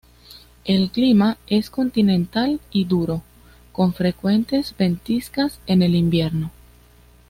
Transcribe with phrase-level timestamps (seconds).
[0.65, 3.21] El clima es continental y duro,
[3.71, 6.49] con frecuentes ventiscas en el invierno.